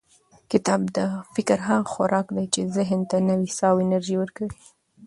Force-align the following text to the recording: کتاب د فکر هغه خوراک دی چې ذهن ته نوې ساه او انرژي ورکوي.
کتاب 0.51 0.81
د 0.95 0.97
فکر 1.35 1.57
هغه 1.67 1.89
خوراک 1.91 2.27
دی 2.35 2.45
چې 2.53 2.61
ذهن 2.77 3.01
ته 3.09 3.17
نوې 3.29 3.49
ساه 3.57 3.69
او 3.73 3.77
انرژي 3.85 4.15
ورکوي. 4.19 4.57